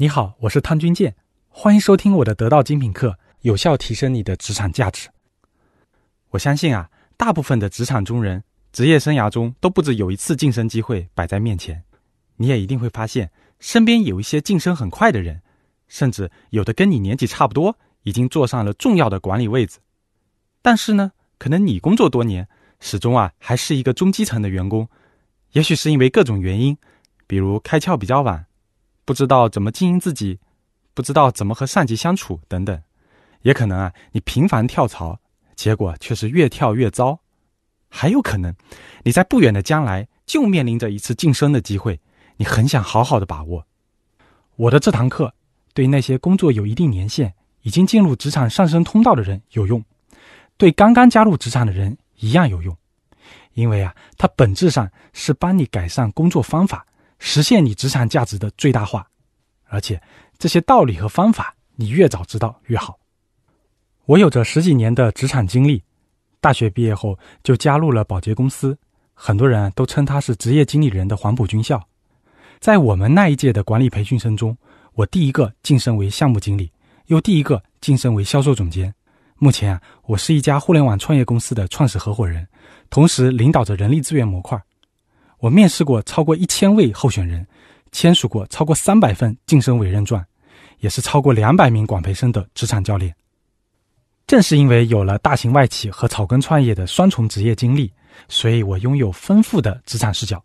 [0.00, 1.16] 你好，我是汤君健，
[1.48, 5.08] 欢迎收听我的得道精品课，有效提升你的职场价值。
[6.28, 11.82] 我相信啊，大部分的职场中人，职业生涯中都不止有一次晋升机会摆在面前。
[12.36, 15.42] 你也一定会发现，身边有一些晋升很快的人，
[15.88, 19.80] 甚至有的跟你年纪差不多，已经坐上了重要的管理位置。
[20.62, 22.46] 但是呢，可能你工作多年，
[22.78, 24.88] 始终啊还是一个中基层的员工，
[25.54, 26.78] 也许是因为各种原因，
[27.26, 28.46] 比如开窍比较晚。
[29.08, 30.38] 不知道怎么经营自己，
[30.92, 32.78] 不知道怎么和上级相处等等，
[33.40, 35.18] 也可能啊，你频繁跳槽，
[35.56, 37.18] 结果却是越跳越糟。
[37.88, 38.54] 还有可能，
[39.04, 41.98] 你在不远的将来就面临着一次晋升的机会，
[42.36, 43.66] 你很想好好的把握。
[44.56, 45.32] 我的这堂课
[45.72, 49.82] 对那些工作有一定年限、已经进入职场上升通道的人有用，
[50.58, 52.76] 对刚刚加入职场的人一样有用，
[53.54, 56.84] 因为啊，它本质上是帮你改善工作方法。
[57.18, 59.06] 实现你职场价值的最大化，
[59.66, 60.00] 而且
[60.38, 62.98] 这些道理和方法，你越早知道越好。
[64.06, 65.82] 我有着十几年的职场经历，
[66.40, 68.78] 大学毕业后就加入了保洁公司，
[69.12, 71.82] 很多人都称他是职业经理人的黄埔军校。
[72.58, 74.56] 在我们那一届的管理培训生中，
[74.94, 76.72] 我第一个晋升为项目经理，
[77.06, 78.92] 又第一个晋升为销售总监。
[79.36, 82.46] 目前啊，我是一家互联网创业公司的创始合伙人，
[82.90, 84.60] 同时领导着人力资源模块。
[85.38, 87.46] 我面试过超过一千位候选人，
[87.92, 90.24] 签署过超过三百份晋升委任状，
[90.80, 93.14] 也是超过两百名广培生的职场教练。
[94.26, 97.90] 正是因为有了大型外企和草根创业的双重职业经历，
[98.28, 100.42] 所以我拥有丰富的职场视角。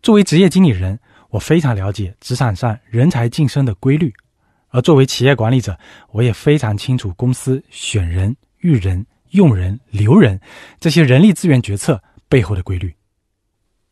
[0.00, 0.98] 作为职业经理人，
[1.28, 4.08] 我非常了解职场上人才晋升的规律；
[4.68, 5.78] 而作为企业管理者，
[6.12, 10.40] 我也非常清楚公司选人、育人、用人、留人
[10.78, 12.94] 这些人力资源决策背后的规律。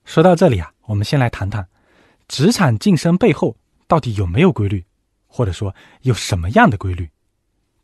[0.05, 1.67] 说到这里啊，我们先来谈谈
[2.29, 4.85] 职场晋升背后到底有没有规律，
[5.27, 7.09] 或者说有什么样的规律？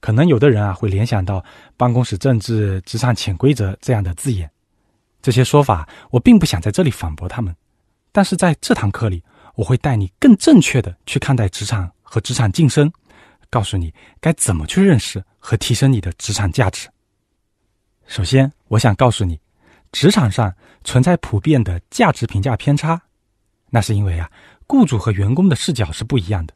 [0.00, 1.44] 可能有的人啊会联想到
[1.77, 4.50] 办公室政治、职场潜规则这样的字眼，
[5.20, 7.54] 这些说法我并不想在这里反驳他们。
[8.12, 9.22] 但是在这堂课里，
[9.54, 12.91] 我会带你更正确的去看待职场和职场晋升，
[13.50, 16.88] 告诉你该怎么去认识和提升你的职场价值。
[18.06, 19.38] 首先，我想告诉你。
[19.93, 20.54] 职场上
[20.84, 23.00] 存在普遍的价值评价偏差，
[23.71, 24.31] 那是因为啊，
[24.66, 26.54] 雇主和员工的视角是不一样的。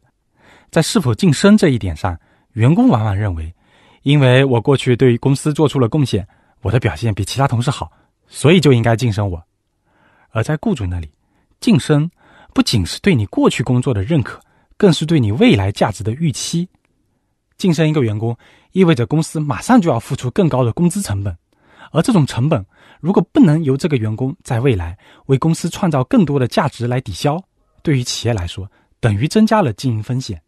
[0.70, 2.18] 在是否晋升这一点上，
[2.52, 3.54] 员工往往认为，
[4.02, 6.26] 因为我过去对公司做出了贡献，
[6.62, 7.90] 我的表现比其他同事好，
[8.26, 9.42] 所以就应该晋升我。
[10.30, 11.10] 而在雇主那里，
[11.60, 12.10] 晋升
[12.54, 14.40] 不仅是对你过去工作的认可，
[14.76, 16.68] 更是对你未来价值的预期。
[17.58, 18.36] 晋升一个员工，
[18.72, 21.36] 意味着公司马上就要付出更高的工资成本。
[21.92, 22.66] 而这种成本，
[23.00, 27.40] 如果不能由这个员工在未来为公司创造更多的价值来抵消，
[27.82, 30.42] 对于企业来说，等于增加了经营风险。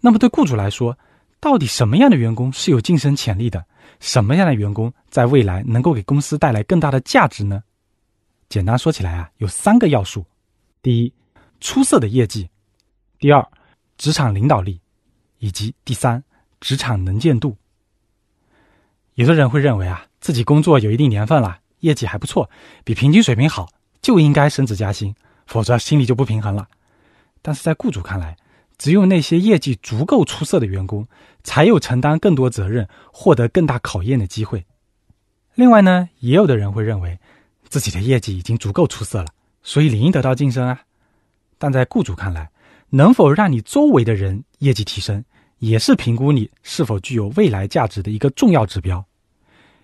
[0.00, 0.96] 那么对雇主来说，
[1.40, 3.64] 到底什么样的员工是有晋升潜力的？
[4.00, 7.62] 什么样的员工在未来能够给公司带来更大的价值呢？
[8.48, 10.24] 简单说起来啊，有三个要素：
[10.82, 11.12] 第一，
[11.60, 12.46] 出色的业绩；
[13.18, 13.46] 第二，
[13.96, 14.78] 职场领导力；
[15.38, 16.22] 以及第三，
[16.60, 17.56] 职场能见度。
[19.14, 22.50] 有的人会认为啊，自己工作有一定年份了，业绩还不错，
[22.82, 23.68] 比平均水平好，
[24.02, 25.14] 就应该升职加薪，
[25.46, 26.68] 否则心里就不平衡了。
[27.40, 28.36] 但是在雇主看来，
[28.76, 31.06] 只有那些业绩足够出色的员工，
[31.44, 34.64] 才有承担更多责任、获得更大考验的机会。
[35.54, 37.20] 另外呢，也有的人会认为，
[37.68, 39.28] 自己的业绩已经足够出色了，
[39.62, 40.80] 所以理应得到晋升啊。
[41.56, 42.50] 但在雇主看来，
[42.90, 45.24] 能否让你周围的人业绩提升？
[45.64, 49.02] 也是评估你是否具有未来价值的一个重要指标，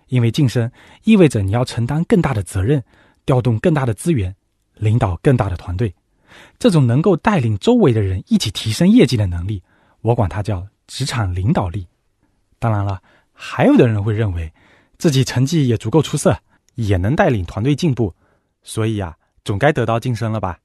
[0.09, 0.71] 因为晋升
[1.05, 2.83] 意味着你要承担更大的责任，
[3.25, 4.35] 调动更大的资源，
[4.75, 5.91] 领导更大的团队。
[6.59, 9.59] 这种能够带领周围的人一起提升业绩的能力，
[10.01, 11.87] 我管它叫职场领导力。
[12.59, 13.01] 当然了，
[13.33, 14.53] 还有的人会认为
[14.99, 16.37] 自己成绩也足够出色，
[16.75, 18.13] 也能带领团队进步，
[18.61, 20.59] 所以呀，总该得到晋升了吧？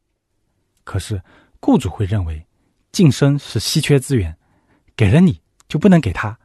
[0.85, 1.23] 可是
[1.59, 2.47] 雇主会认为，
[2.93, 4.37] 晋升是稀缺资源。
[4.97, 6.39] 给了你就不能给他。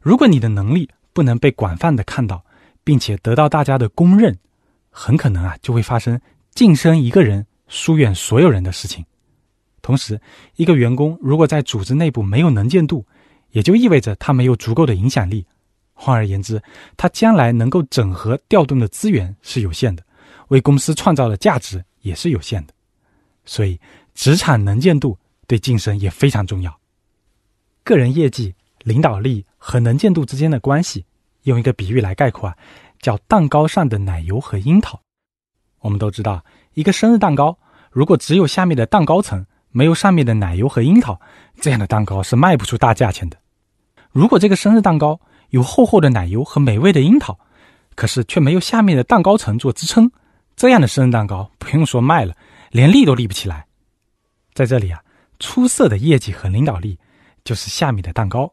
[0.00, 2.44] 如果你的能力不能被广泛的看到，
[2.84, 4.36] 并且得到大家的公认，
[4.90, 6.20] 很可能啊就会发生
[6.54, 9.04] 晋升一个人疏远所有人的事情。
[9.80, 10.20] 同时，
[10.56, 13.04] 一个员工如果在组织内部没有能见度，
[13.50, 15.44] 也就意味着他没有足够的影响力。
[15.94, 16.60] 换而言之，
[16.96, 20.02] 他将来能够整合调动的资源是有限的，
[20.48, 22.72] 为公司创造的价值也是有限的。
[23.44, 23.78] 所以，
[24.14, 26.76] 职场能见度对晋升也非常重要。
[27.84, 31.04] 个人业绩、领导力和能见度之间的关系，
[31.42, 32.56] 用一个比喻来概括啊，
[33.00, 35.00] 叫蛋糕上的奶油和樱桃。
[35.80, 36.44] 我们都知道，
[36.74, 37.58] 一个生日蛋糕
[37.90, 41.20] 如果只有下面的蛋糕层，没有上面的奶油和樱桃，
[41.60, 43.36] 这样的蛋糕是卖不出大价钱的。
[44.10, 45.20] 如果这个生日蛋糕
[45.50, 47.38] 有厚厚的奶油和美味的樱桃，
[47.94, 50.10] 可是却没有下面的蛋糕层做支撑，
[50.54, 52.34] 这样的生日蛋糕不用说卖了，
[52.70, 53.66] 连立都立不起来。
[54.54, 55.02] 在这里啊，
[55.38, 56.98] 出色的业绩和领导力
[57.44, 58.52] 就是下面的蛋糕，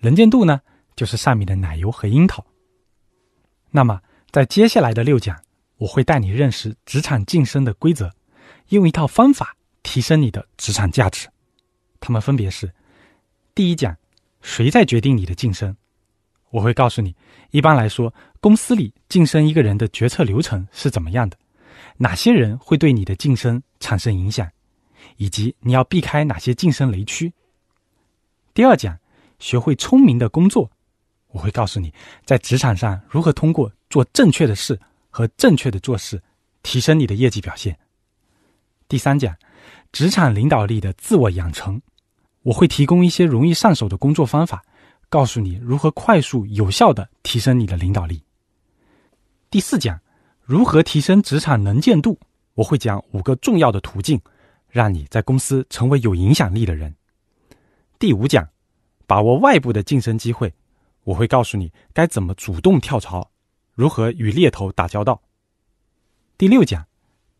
[0.00, 0.60] 能见度呢
[0.96, 2.44] 就是上面的奶油和樱桃。
[3.70, 4.00] 那么
[4.30, 5.40] 在接下来的六讲，
[5.76, 8.10] 我会带你认识职场晋升的规则，
[8.68, 11.28] 用一套方法提升你的职场价值。
[12.00, 12.72] 他们分别是：
[13.54, 13.96] 第一讲，
[14.40, 15.76] 谁在决定你的晋升？
[16.50, 17.14] 我会告诉你，
[17.50, 21.36] 一般来说，公司里晋升一个人的决策流程是怎么样的，
[21.96, 24.48] 哪些人会对你的晋升产生影响。
[25.16, 27.32] 以及你要避开哪些晋升雷区？
[28.54, 28.96] 第二讲，
[29.40, 30.70] 学会聪明的工作，
[31.32, 31.92] 我会告诉你
[32.24, 34.78] 在职场上如何通过做正确的事
[35.10, 36.22] 和正确的做事，
[36.62, 37.76] 提升你的业绩表现。
[38.86, 39.36] 第三讲，
[39.90, 41.82] 职场领导力的自我养成，
[42.42, 44.64] 我会提供一些容易上手的工作方法，
[45.08, 48.22] 告诉你如何快速有效的提升你的领导力。
[49.50, 50.00] 第四讲，
[50.40, 52.16] 如何提升职场能见度，
[52.54, 54.20] 我会讲五个重要的途径。
[54.68, 56.92] 让你在公司成为有影响力的人。
[57.98, 58.48] 第五讲，
[59.06, 60.52] 把握外部的晋升机会，
[61.04, 63.30] 我会告诉你该怎么主动跳槽，
[63.74, 65.20] 如何与猎头打交道。
[66.36, 66.84] 第六讲，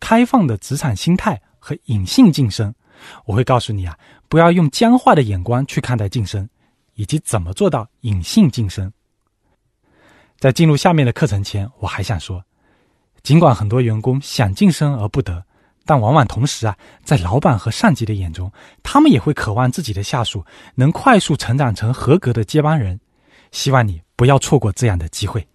[0.01, 2.75] 开放的职场心态和隐性晋升，
[3.27, 3.99] 我会告诉你啊，
[4.29, 6.49] 不要用僵化的眼光去看待晋升，
[6.95, 8.93] 以及怎么做到隐性晋升。
[10.39, 12.45] 在进入下面的课程前，我还想说，
[13.23, 15.45] 尽管很多员工想晋升而不得。
[15.85, 18.51] 但往往同时啊，在老板和上级的眼中，
[18.83, 20.45] 他们也会渴望自己的下属
[20.77, 23.01] 能快速成长成合格的接班人。
[23.53, 25.47] 希望你不要错过这样的机会。